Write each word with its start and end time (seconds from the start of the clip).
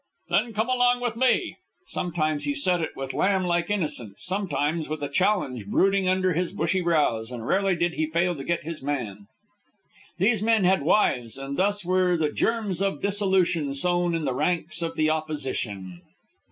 Then 0.29 0.51
come 0.53 0.67
along 0.67 0.99
with 1.01 1.15
me." 1.15 1.57
Sometimes 1.85 2.45
he 2.45 2.55
said 2.55 2.81
it 2.81 2.95
with 2.95 3.13
lamb 3.13 3.45
like 3.45 3.69
innocence, 3.69 4.23
sometimes 4.23 4.89
with 4.89 5.03
a 5.03 5.07
challenge 5.07 5.67
brooding 5.67 6.07
under 6.09 6.33
his 6.33 6.51
bushy 6.53 6.81
brows, 6.81 7.29
and 7.29 7.45
rarely 7.45 7.75
did 7.75 7.93
he 7.93 8.07
fail 8.07 8.33
to 8.35 8.43
get 8.43 8.63
his 8.63 8.81
man. 8.81 9.27
These 10.17 10.41
men 10.41 10.63
had 10.63 10.81
wives, 10.81 11.37
and 11.37 11.55
thus 11.55 11.85
were 11.85 12.17
the 12.17 12.31
germs 12.33 12.81
of 12.81 13.03
dissolution 13.03 13.75
sown 13.75 14.15
in 14.15 14.25
the 14.25 14.33
ranks 14.33 14.81
of 14.81 14.95
the 14.95 15.11
opposition. 15.11 16.01